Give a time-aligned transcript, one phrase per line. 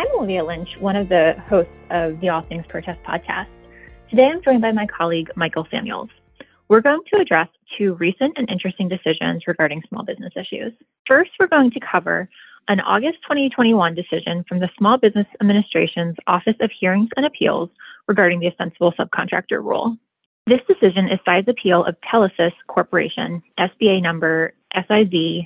[0.00, 3.50] I'm Olivia Lynch, one of the hosts of the All Things Protest podcast.
[4.08, 6.08] Today I'm joined by my colleague, Michael Samuels.
[6.68, 10.72] We're going to address two recent and interesting decisions regarding small business issues.
[11.06, 12.30] First, we're going to cover
[12.68, 17.68] an August 2021 decision from the Small Business Administration's Office of Hearings and Appeals
[18.08, 19.98] regarding the ostensible subcontractor rule.
[20.46, 25.44] This decision is size appeal of Telesis Corporation, SBA number SIZ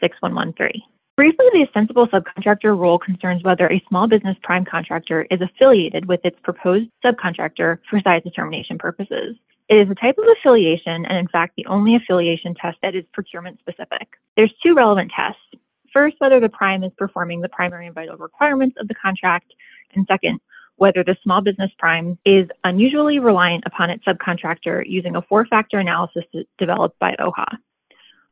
[0.00, 0.80] 6113.
[1.20, 6.20] Briefly, the ostensible subcontractor rule concerns whether a small business prime contractor is affiliated with
[6.24, 9.36] its proposed subcontractor for size determination purposes.
[9.68, 13.04] It is a type of affiliation, and in fact, the only affiliation test that is
[13.12, 14.08] procurement specific.
[14.34, 15.42] There's two relevant tests.
[15.92, 19.52] First, whether the prime is performing the primary and vital requirements of the contract,
[19.94, 20.40] and second,
[20.76, 25.80] whether the small business prime is unusually reliant upon its subcontractor using a four factor
[25.80, 26.24] analysis
[26.56, 27.58] developed by OHA.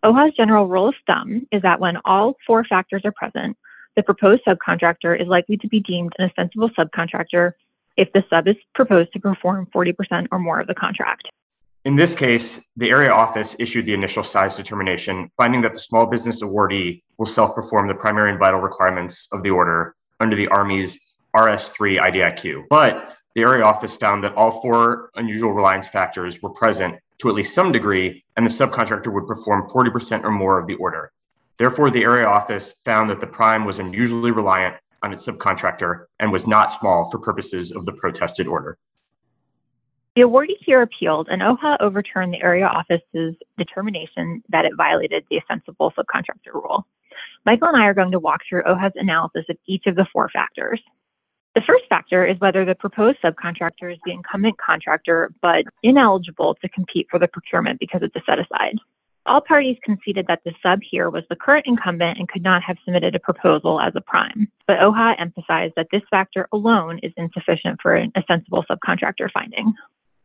[0.05, 3.57] OHA's general rule of thumb is that when all four factors are present,
[3.97, 7.53] the proposed subcontractor is likely to be deemed an ostensible subcontractor
[7.97, 11.29] if the sub is proposed to perform 40% or more of the contract.
[11.85, 16.07] In this case, the area office issued the initial size determination, finding that the small
[16.07, 20.49] business awardee will self perform the primary and vital requirements of the order under the
[20.49, 20.99] Army's
[21.35, 22.65] RS3 IDIQ.
[22.71, 27.37] But the area office found that all four unusual reliance factors were present to at
[27.37, 31.13] least some degree, and the subcontractor would perform 40% or more of the order.
[31.57, 36.33] Therefore, the area office found that the prime was unusually reliant on its subcontractor and
[36.33, 38.77] was not small for purposes of the protested order.
[40.17, 45.39] The awardee here appealed, and OHA overturned the area office's determination that it violated the
[45.39, 46.89] ostensible subcontractor rule.
[47.47, 50.29] Michael and I are going to walk through OHA's analysis of each of the four
[50.29, 50.81] factors.
[51.59, 56.69] The first factor is whether the proposed subcontractor is the incumbent contractor but ineligible to
[56.69, 58.77] compete for the procurement because it's a set aside.
[59.27, 62.77] All parties conceded that the sub here was the current incumbent and could not have
[62.85, 67.81] submitted a proposal as a prime, but OHA emphasized that this factor alone is insufficient
[67.83, 69.75] for an ostensible subcontractor finding.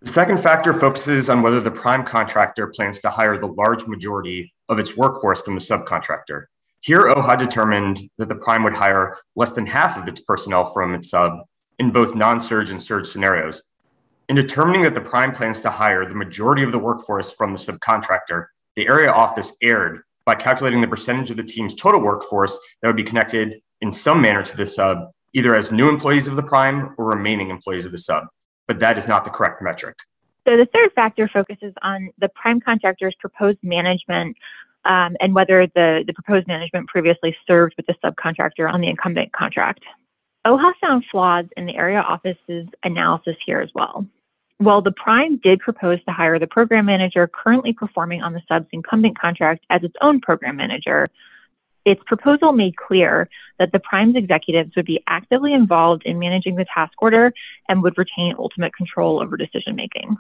[0.01, 4.53] The second factor focuses on whether the prime contractor plans to hire the large majority
[4.69, 6.45] of its workforce from the subcontractor.
[6.83, 10.93] Here, OHA determined that the prime would hire less than half of its personnel from
[10.93, 11.31] its sub
[11.79, 13.63] in both non surge and surge scenarios.
[14.27, 17.57] In determining that the prime plans to hire the majority of the workforce from the
[17.57, 22.89] subcontractor, the area office erred by calculating the percentage of the team's total workforce that
[22.89, 26.43] would be connected in some manner to the sub, either as new employees of the
[26.43, 28.25] prime or remaining employees of the sub.
[28.67, 29.95] But that is not the correct metric.
[30.45, 34.35] So the third factor focuses on the prime contractor's proposed management
[34.85, 39.31] um, and whether the, the proposed management previously served with the subcontractor on the incumbent
[39.33, 39.81] contract.
[40.45, 44.05] OHA found flaws in the area office's analysis here as well.
[44.57, 48.67] While the prime did propose to hire the program manager currently performing on the sub's
[48.71, 51.07] incumbent contract as its own program manager,
[51.85, 53.29] its proposal made clear
[53.59, 57.33] that the prime's executives would be actively involved in managing the task order
[57.67, 60.15] and would retain ultimate control over decision making.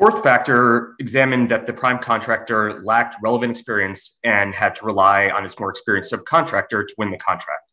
[0.00, 5.44] Fourth factor examined that the prime contractor lacked relevant experience and had to rely on
[5.44, 7.64] its more experienced subcontractor to win the contract.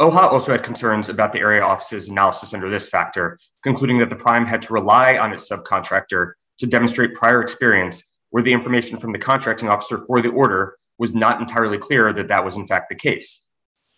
[0.00, 4.16] OHA also had concerns about the area office's analysis under this factor, concluding that the
[4.16, 9.12] prime had to rely on its subcontractor to demonstrate prior experience, where the information from
[9.12, 12.88] the contracting officer for the order was not entirely clear that that was in fact
[12.88, 13.42] the case.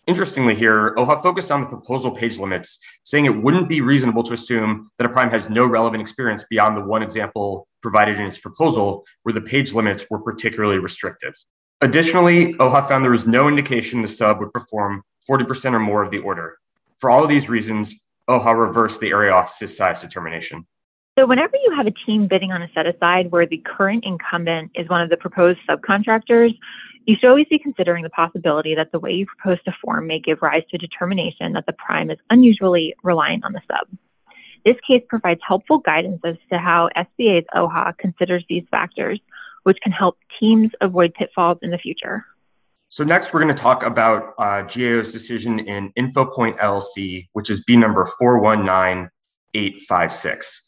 [0.05, 4.33] Interestingly, here, OHA focused on the proposal page limits, saying it wouldn't be reasonable to
[4.33, 8.37] assume that a prime has no relevant experience beyond the one example provided in its
[8.37, 11.33] proposal, where the page limits were particularly restrictive.
[11.79, 16.11] Additionally, OHA found there was no indication the sub would perform 40% or more of
[16.11, 16.57] the order.
[16.97, 17.95] For all of these reasons,
[18.29, 20.67] OHA reversed the area office's size determination.
[21.17, 24.71] So, whenever you have a team bidding on a set aside where the current incumbent
[24.73, 26.57] is one of the proposed subcontractors,
[27.05, 30.19] you should always be considering the possibility that the way you propose to form may
[30.19, 33.87] give rise to a determination that the prime is unusually reliant on the sub.
[34.65, 39.19] This case provides helpful guidance as to how SBA's OHA considers these factors,
[39.63, 42.25] which can help teams avoid pitfalls in the future.
[42.89, 47.63] So next, we're going to talk about uh, GAO's decision in InfoPoint LLC, which is
[47.65, 50.62] B number 419856.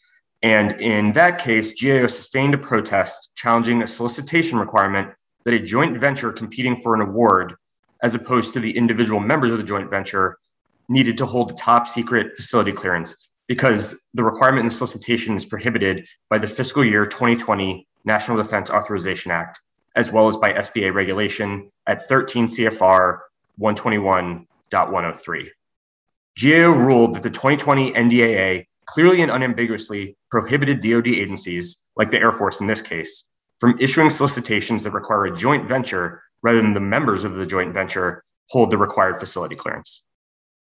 [0.45, 5.11] And in that case, GAO sustained a protest challenging a solicitation requirement
[5.43, 7.55] that a joint venture competing for an award,
[8.03, 10.37] as opposed to the individual members of the joint venture,
[10.87, 13.15] needed to hold a top secret facility clearance
[13.47, 18.69] because the requirement in the solicitation is prohibited by the fiscal year 2020 National Defense
[18.69, 19.59] Authorization Act,
[19.95, 23.21] as well as by SBA regulation at 13 CFR
[23.59, 25.47] 121.103.
[26.39, 32.31] GAO ruled that the 2020 NDAA clearly and unambiguously prohibited DoD agencies, like the Air
[32.31, 33.25] Force in this case,
[33.59, 37.73] from issuing solicitations that require a joint venture rather than the members of the joint
[37.73, 40.03] venture hold the required facility clearance.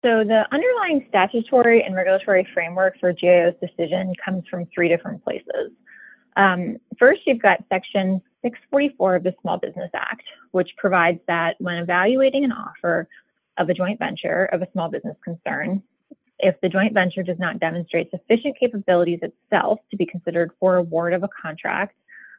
[0.04, 5.72] So the underlying statutory and regulatory framework for GAO's decision comes from three different places.
[6.36, 11.76] Um, first, you've got Section 644 of the Small Business Act, which provides that when
[11.76, 13.08] evaluating an offer
[13.58, 15.82] of a joint venture of a small business concern,
[16.44, 21.14] if the joint venture does not demonstrate sufficient capabilities itself to be considered for award
[21.14, 21.96] of a contract,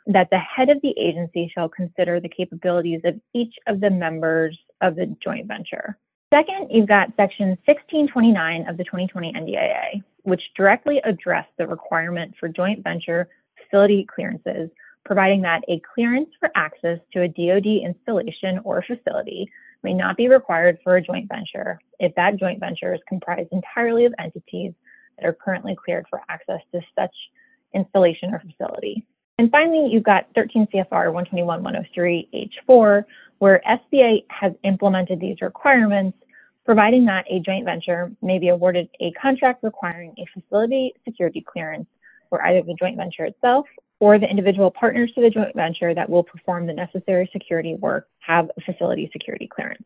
[0.06, 4.58] that the head of the agency shall consider the capabilities of each of the members
[4.82, 5.96] of the joint venture.
[6.32, 12.48] Second, you've got section 1629 of the 2020 NDAA, which directly addressed the requirement for
[12.48, 14.68] joint venture facility clearances,
[15.06, 19.48] providing that a clearance for access to a DoD installation or facility
[19.84, 24.06] may not be required for a joint venture if that joint venture is comprised entirely
[24.06, 24.72] of entities
[25.16, 27.14] that are currently cleared for access to such
[27.74, 29.06] installation or facility.
[29.38, 33.04] And finally, you've got 13 CFR 121-103 H4,
[33.38, 36.16] where SBA has implemented these requirements,
[36.64, 41.86] providing that a joint venture may be awarded a contract requiring a facility security clearance
[42.30, 43.66] for either the joint venture itself
[44.00, 48.08] or the individual partners to the joint venture that will perform the necessary security work
[48.20, 49.84] have a facility security clearance.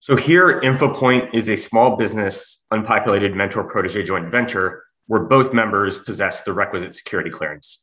[0.00, 5.98] So here, InfoPoint is a small business, unpopulated mentor protege joint venture where both members
[5.98, 7.80] possess the requisite security clearance.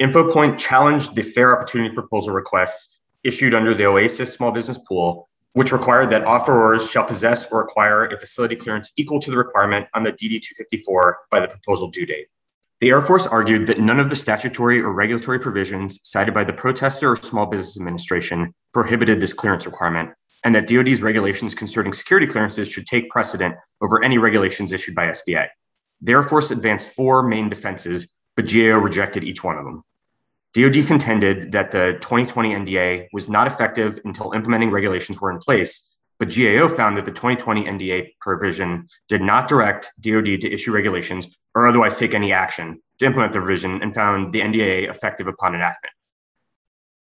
[0.00, 5.72] InfoPoint challenged the fair opportunity proposal requests issued under the OASIS small business pool, which
[5.72, 10.04] required that offerors shall possess or acquire a facility clearance equal to the requirement on
[10.04, 12.28] the DD 254 by the proposal due date.
[12.80, 16.52] The Air Force argued that none of the statutory or regulatory provisions cited by the
[16.52, 20.10] protester or Small Business Administration prohibited this clearance requirement,
[20.44, 25.08] and that DoD's regulations concerning security clearances should take precedent over any regulations issued by
[25.08, 25.48] SBA.
[26.02, 29.82] The Air Force advanced four main defenses, but GAO rejected each one of them.
[30.54, 35.82] DoD contended that the 2020 NDAA was not effective until implementing regulations were in place,
[36.18, 41.36] but GAO found that the 2020 NDAA provision did not direct DoD to issue regulations
[41.54, 45.54] or otherwise take any action to implement the provision and found the NDAA effective upon
[45.54, 45.92] enactment.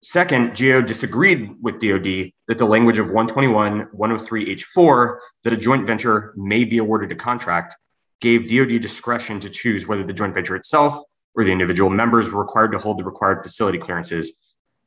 [0.03, 6.35] Second, GAO disagreed with DoD that the language of 121 103H4 that a joint venture
[6.37, 7.75] may be awarded a contract
[8.21, 11.03] gave DoD discretion to choose whether the joint venture itself
[11.35, 14.33] or the individual members were required to hold the required facility clearances.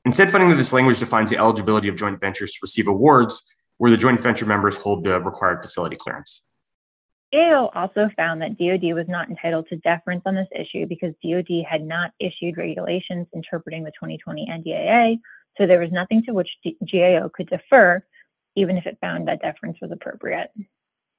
[0.06, 3.44] Instead, finding that this language defines the eligibility of joint ventures to receive awards
[3.80, 6.44] where the joint venture members hold the required facility clearance.
[7.31, 11.64] GAO also found that DoD was not entitled to deference on this issue because DoD
[11.68, 15.20] had not issued regulations interpreting the 2020 NDAA,
[15.58, 16.50] so there was nothing to which
[16.92, 18.04] GAO could defer,
[18.56, 20.52] even if it found that deference was appropriate.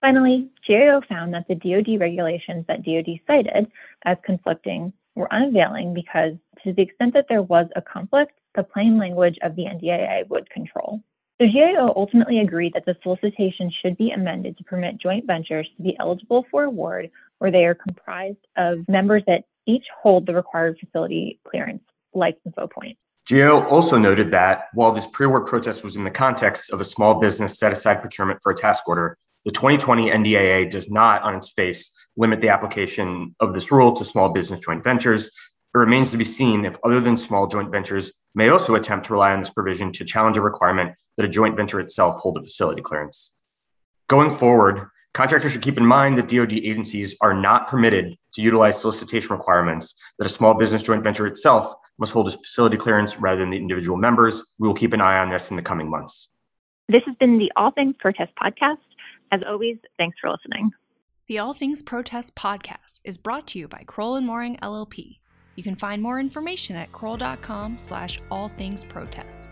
[0.01, 3.71] Finally, GAO found that the DoD regulations that DoD cited
[4.05, 6.35] as conflicting were unavailing because,
[6.65, 10.51] to the extent that there was a conflict, the plain language of the NDAA would
[10.51, 11.03] control.
[11.41, 15.83] So GAO ultimately agreed that the solicitation should be amended to permit joint ventures to
[15.83, 20.77] be eligible for award where they are comprised of members that each hold the required
[20.79, 21.83] facility clearance,
[22.13, 22.99] like InfoPoint.
[23.27, 27.19] GAO also noted that while this pre-award protest was in the context of a small
[27.21, 29.17] business set-aside procurement for a task order,
[29.47, 34.05] the 2020 NDAA does not, on its face, limit the application of this rule to
[34.05, 35.29] small business joint ventures.
[35.75, 39.15] It remains to be seen if other than small joint ventures may also attempt to
[39.15, 42.41] rely on this provision to challenge a requirement that a joint venture itself hold a
[42.41, 43.35] facility clearance.
[44.09, 48.81] Going forward, contractors should keep in mind that DoD agencies are not permitted to utilize
[48.81, 53.39] solicitation requirements, that a small business joint venture itself must hold a facility clearance rather
[53.41, 54.43] than the individual members.
[54.59, 56.31] We will keep an eye on this in the coming months.
[56.89, 58.79] This has been the All Things Protest podcast.
[59.31, 60.71] As always, thanks for listening.
[61.29, 65.19] The All Things Protest podcast is brought to you by Crowell and Moring LLP.
[65.55, 69.51] You can find more information at crowell.com slash all things protest.